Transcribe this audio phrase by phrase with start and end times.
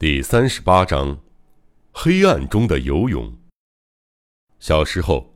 [0.00, 1.18] 第三十八章：
[1.90, 3.36] 黑暗中的游泳。
[4.60, 5.34] 小时候，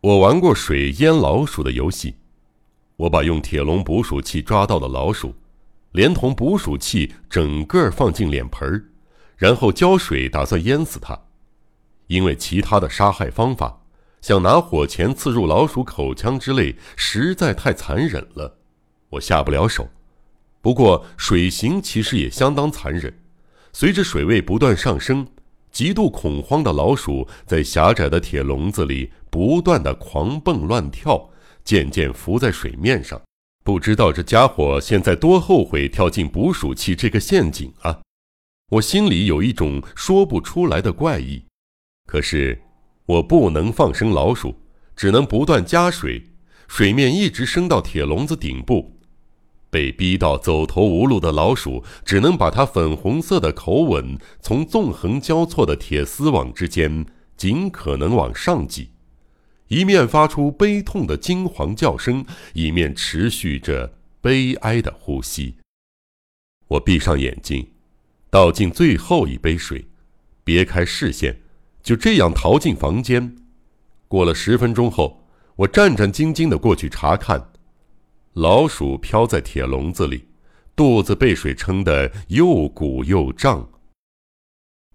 [0.00, 2.14] 我玩过水淹老鼠的游戏。
[2.96, 5.34] 我把用铁笼捕鼠器抓到的老鼠，
[5.92, 8.82] 连同捕鼠器整个放进脸盆儿，
[9.36, 11.26] 然后浇水，打算淹死它。
[12.06, 13.82] 因为其他的杀害方法，
[14.22, 18.56] 像拿火钳刺入老鼠口腔之类，实在太残忍了，
[19.10, 19.86] 我下不了手。
[20.62, 23.12] 不过水刑其实也相当残忍。
[23.72, 25.26] 随着水位不断上升，
[25.70, 31.30] 极度恐慌的老鼠在狭窄的铁笼子里不断的狂蹦乱跳，
[31.64, 33.20] 渐渐浮在水面上。
[33.64, 38.00] 不知道这家伙现在多后悔跳进捕鼠器这个陷阱啊！
[38.70, 41.44] 我心里有一种说不出来的怪异。
[42.06, 42.58] 可是，
[43.04, 44.54] 我不能放生老鼠，
[44.96, 46.22] 只能不断加水，
[46.66, 48.97] 水面一直升到铁笼子顶部。
[49.70, 57.04] 被逼到走投无路的老鼠，只能把它粉红色的口吻从纵横交错的铁丝网之间
[57.36, 58.90] 尽可能往上挤，
[59.68, 65.56] 一面发出悲痛的惊惶叫声，一面持续着悲哀的呼吸。
[66.68, 67.68] 我闭上眼睛，
[68.30, 69.86] 倒进最后一杯水，
[70.44, 71.40] 别开视线，
[71.82, 73.36] 就这样逃进房间。
[74.08, 75.26] 过了十分钟后，
[75.56, 77.50] 我战战兢兢地过去查看。
[78.38, 80.24] 老鼠飘在铁笼子里，
[80.76, 83.68] 肚子被水撑得又鼓又胀。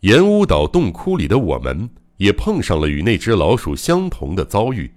[0.00, 4.90] 盐屋岛洞窟里的我们也碰上了与那只老鼠相同的遭遇。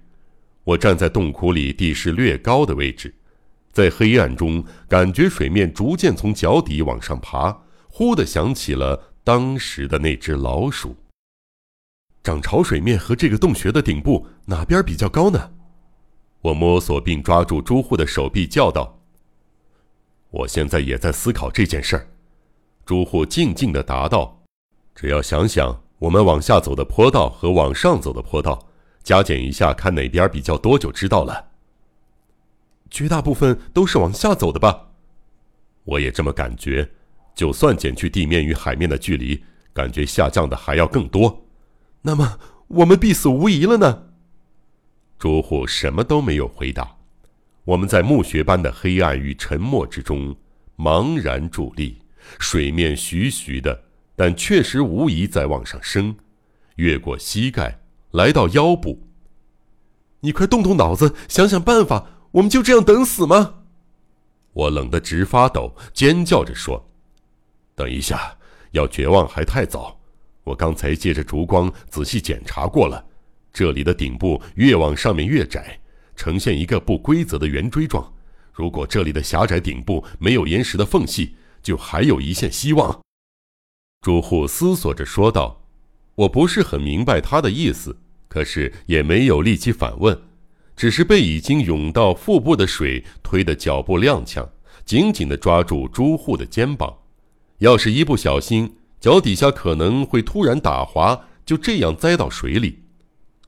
[0.64, 3.14] 我站在洞窟里地势略高的位置，
[3.72, 7.54] 在黑暗中感觉水面逐渐从脚底往上爬。
[7.90, 10.96] 忽地想起了当时的那只老鼠。
[12.22, 15.50] 涨潮水面和这个洞穴的顶部哪边比较高呢？
[16.42, 18.98] 我摸索并抓住朱户的手臂，叫道
[20.30, 22.08] ：“我现在也在思考这件事儿。”
[22.86, 24.42] 朱户静静地答道
[24.96, 28.68] ：“只要想想我们往下走的坡道和往上走的坡道，
[29.02, 31.50] 加减一下，看哪边比较多就知道了。
[32.90, 34.88] 绝大部分都是往下走的吧？
[35.84, 36.90] 我也这么感觉。
[37.34, 41.46] 就算减去地面与海面的距离，感觉下降的还要更多。
[42.02, 44.04] 那么我们必死无疑了呢？”
[45.20, 46.96] 朱户什么都没有回答，
[47.64, 50.34] 我们在墓穴般的黑暗与沉默之中
[50.78, 51.98] 茫然伫立。
[52.38, 53.82] 水面徐徐的，
[54.16, 56.16] 但确实无疑在往上升，
[56.76, 57.80] 越过膝盖，
[58.12, 59.02] 来到腰部。
[60.20, 62.06] 你快动动脑子，想想办法！
[62.32, 63.56] 我们就这样等死吗？
[64.54, 66.88] 我冷得直发抖，尖叫着说
[67.76, 68.38] ：“等一下，
[68.70, 70.00] 要绝望还太早。
[70.44, 73.04] 我刚才借着烛光仔细检查过了。”
[73.52, 75.80] 这里的顶部越往上面越窄，
[76.16, 78.12] 呈现一个不规则的圆锥状。
[78.52, 83.00] 如果这里的狭窄顶部没有岩石的缝隙，就还有一线希望。
[84.02, 85.62] 朱户思索着说道
[86.14, 87.96] ：“我不是很明白他的意思，
[88.28, 90.20] 可是也没有力气反问，
[90.76, 94.48] 只是被已经涌到腹部的水推得脚步踉跄，
[94.84, 96.98] 紧紧地抓住朱户的肩膀。
[97.58, 102.78] 要是一不小心，脚底下可能会突然打滑，就这样栽到水里。”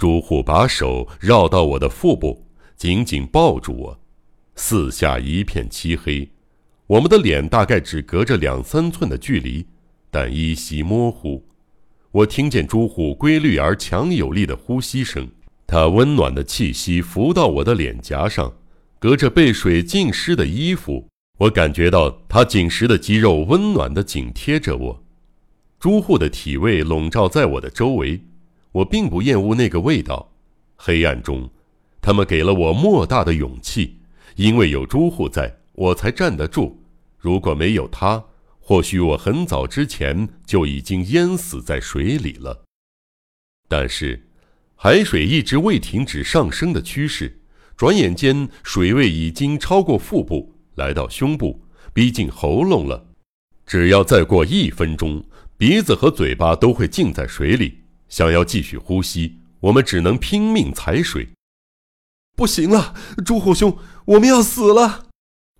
[0.02, 2.44] 朱户把手绕到我的腹部，
[2.76, 4.00] 紧紧抱住我。
[4.56, 6.28] 四下一片漆黑，
[6.88, 9.64] 我们的脸大概只隔着两三寸的距离，
[10.10, 11.44] 但依稀模糊。
[12.10, 15.30] 我听见朱户规律而强有力的呼吸声，
[15.68, 18.52] 他温暖的气息浮到我的脸颊上，
[18.98, 21.06] 隔着被水浸湿的衣服，
[21.38, 25.04] 我感觉到他紧实的肌肉温暖的紧贴着我。
[25.78, 28.20] 朱户的体味笼罩在我的周围。
[28.72, 30.32] 我并不厌恶那个味道，
[30.76, 31.48] 黑暗中，
[32.00, 33.98] 他们给了我莫大的勇气，
[34.36, 36.82] 因为有朱户在，我才站得住。
[37.18, 38.24] 如果没有他，
[38.58, 42.64] 或许我很早之前就已经淹死在水里了。
[43.68, 44.26] 但是，
[44.74, 47.40] 海水一直未停止上升的趋势，
[47.76, 51.60] 转眼间水位已经超过腹部，来到胸部，
[51.92, 53.06] 逼近喉咙了。
[53.66, 55.24] 只要再过一分钟，
[55.56, 57.81] 鼻子和嘴巴都会浸在水里。
[58.12, 61.30] 想要继续呼吸，我们只能拼命踩水。
[62.36, 62.94] 不行了，
[63.24, 65.06] 朱虎兄，我们要死了！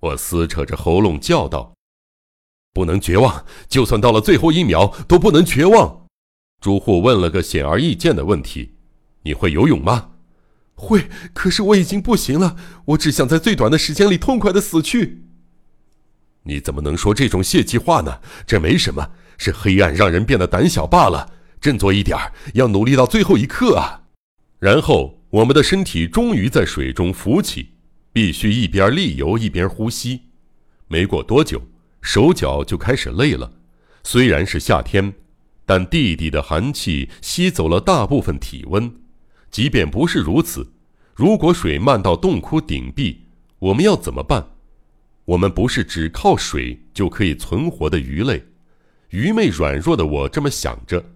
[0.01, 1.73] 我撕扯着喉咙叫道
[2.75, 6.05] ：“不能绝望，就算到了最后一秒，都不能绝望。”
[6.61, 8.75] 朱户问了个显而易见的问题
[9.25, 10.11] ：“你会游泳吗
[10.77, 12.59] ？”“会，可是我已经不行了。
[12.85, 15.25] 我只想在最短的时间里痛快的死去。
[16.45, 18.21] ”“你怎么能说这种泄气话呢？
[18.47, 21.33] 这没什么，是黑暗让人变得胆小罢了。”
[21.63, 24.03] 振作一点儿，要努力到最后一刻啊！
[24.59, 27.69] 然后我们的身体终于在水中浮起，
[28.13, 30.23] 必须一边立游一边呼吸。
[30.89, 31.63] 没过多久，
[32.01, 33.53] 手脚就开始累了，
[34.03, 35.15] 虽然是夏天，
[35.65, 38.93] 但地底的寒气吸走了大部分体温。
[39.49, 40.73] 即便不是如此，
[41.15, 43.29] 如果水漫到洞窟顶壁，
[43.61, 44.45] 我们要怎么办？
[45.27, 48.43] 我们不是只靠水就可以存活的鱼类。
[49.11, 51.12] 愚昧软弱的我这么想着。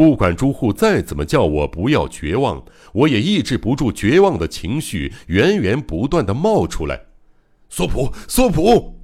[0.00, 2.64] 不管朱户再怎么叫我不要绝望，
[2.94, 6.98] 我也抑制不住绝望的情绪，源源不断的冒出来。
[7.68, 8.98] 索普，索普！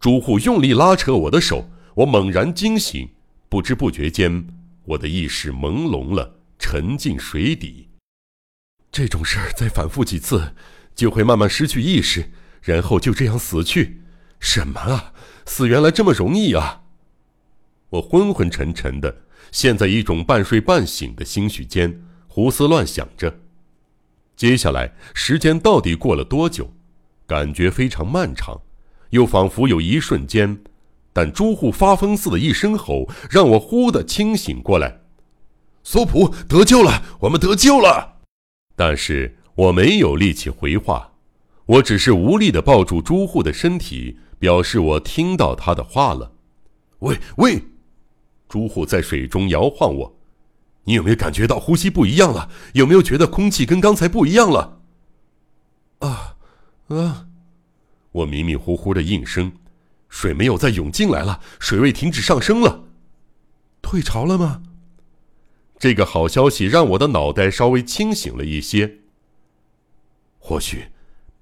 [0.00, 3.08] 朱户用力拉扯我的手，我猛然惊醒，
[3.48, 4.48] 不知不觉间，
[4.86, 7.88] 我的意识朦胧了，沉进水底。
[8.90, 10.52] 这种事儿再反复几次，
[10.96, 14.00] 就会慢慢失去意识，然后就这样死去。
[14.40, 15.12] 什么啊？
[15.44, 16.82] 死原来这么容易啊！
[17.90, 19.18] 我昏昏沉沉的。
[19.52, 23.40] 陷在一种半睡半醒的心绪间，胡思乱想着。
[24.36, 26.70] 接下来时间到底过了多久？
[27.26, 28.60] 感觉非常漫长，
[29.10, 30.58] 又仿佛有一瞬间。
[31.12, 35.00] 但朱户发疯似的一声吼，让我忽的清醒过来。
[35.82, 38.18] 索普得救了，我们得救了！
[38.76, 41.12] 但是我没有力气回话，
[41.64, 46.32] 我只是无力的抱住朱户的身体，表示我听到他的话了。
[46.98, 47.62] 喂喂！
[48.48, 50.16] 朱户在水中摇晃我，
[50.84, 52.48] 你有没有感觉到呼吸不一样了？
[52.74, 54.80] 有没有觉得空气跟刚才不一样了？
[55.98, 56.36] 啊，
[56.88, 57.26] 啊！
[58.12, 59.52] 我迷迷糊糊的应声，
[60.08, 62.84] 水没有再涌进来了，水位停止上升了，
[63.82, 64.62] 退潮了吗？
[65.78, 68.98] 这个好消息让我的脑袋稍微清醒了一些。
[70.38, 70.86] 或许，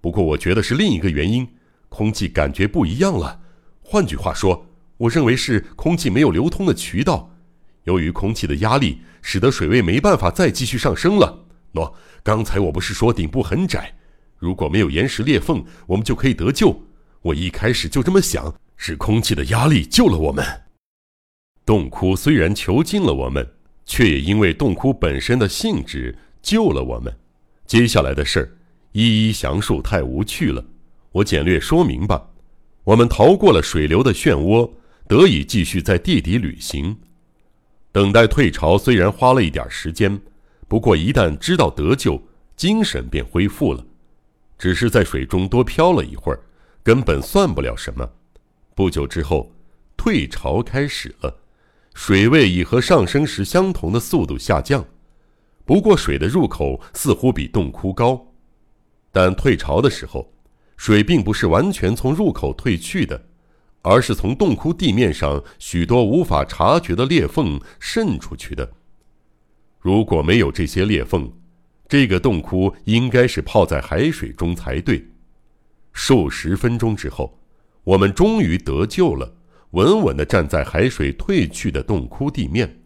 [0.01, 1.47] 不过我觉得是另一个原因，
[1.91, 3.43] 空气感觉不一样了。
[3.83, 4.67] 换句话说。
[4.97, 7.35] 我认为是空气没有流通的渠道，
[7.85, 11.47] 由于空气的压力，使得水位没办法再继续上升了。
[11.73, 11.93] 喏，
[12.23, 13.93] 刚才我不是说顶部很窄，
[14.39, 16.81] 如果没有岩石裂缝，我们就可以得救。
[17.23, 20.45] 我一开始就这么想，是空气的压力救了我们。
[21.67, 23.55] 洞窟虽然囚禁了我们，
[23.85, 27.13] 却也因为洞窟本身的性质救了我们。
[27.67, 28.53] 接下来的事儿，
[28.93, 30.65] 一一详述太无趣了，
[31.11, 32.31] 我简略说明吧。
[32.85, 34.71] 我们逃过了水流的漩涡。
[35.07, 36.97] 得以继续在地底旅行，
[37.93, 38.79] 等待退潮。
[38.79, 40.21] 虽然花了一点时间，
[40.67, 42.23] 不过一旦知道得救，
[42.57, 43.85] 精神便恢复了。
[44.57, 46.41] 只是在水中多漂了一会儿，
[46.83, 48.09] 根本算不了什么。
[48.75, 49.53] 不久之后，
[49.97, 51.37] 退潮开始了，
[51.93, 54.85] 水位以和上升时相同的速度下降。
[55.67, 58.27] 不过水的入口似乎比洞窟高，
[59.13, 60.33] 但退潮的时候，
[60.77, 63.27] 水并不是完全从入口退去的。
[63.85, 68.73] 而是从洞窟地面上许多无法察觉的裂缝渗出去的。
[69.79, 71.31] 如果没有这些裂缝，
[71.87, 75.07] 这个洞窟应该是泡在海水中才对。
[75.93, 77.39] 数十分钟之后，
[77.85, 79.31] 我们终于得救了，
[79.73, 82.81] 稳稳地站在海水退去的洞窟地面。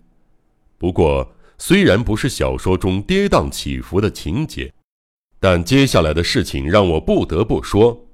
[0.78, 4.72] 不过，虽然不是小说中跌宕起伏的情节，
[5.38, 8.08] 但接下来的事情让我不得不说：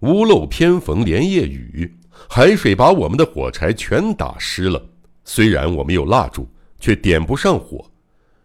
[0.00, 1.96] 屋漏偏逢连夜雨。
[2.28, 4.84] 海水把我们的火柴全打湿了，
[5.24, 7.90] 虽然我们有蜡烛，却点不上火。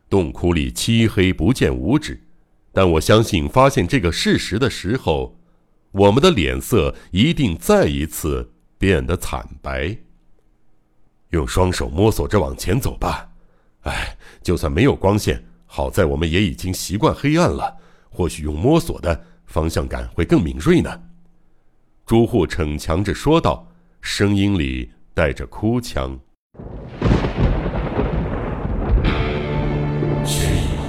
[0.09, 2.19] 洞窟里漆黑不见五指，
[2.73, 5.37] 但我相信发现这个事实的时候，
[5.91, 9.97] 我们的脸色一定再一次变得惨白。
[11.29, 13.29] 用双手摸索着往前走吧。
[13.81, 17.77] 哎，就算没有光线，好在我们也已经习惯黑暗了。
[18.09, 21.01] 或许用摸索的方向感会更敏锐呢。
[22.09, 23.67] 朱户逞强着说道，
[24.01, 26.17] 声音里带着哭腔。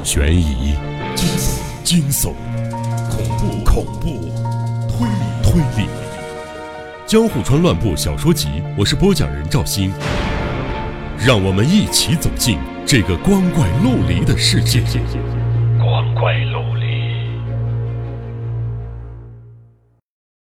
[0.03, 0.75] 悬疑、
[1.15, 2.33] 惊悚、惊悚、
[3.11, 4.09] 恐怖、恐怖、
[4.89, 5.89] 推理、推理，
[7.05, 8.49] 《江户川乱步小说集》，
[8.79, 9.93] 我是播讲人赵鑫，
[11.19, 14.81] 让我们一起走进这个光怪陆离的世界。
[15.79, 16.60] 光怪陆。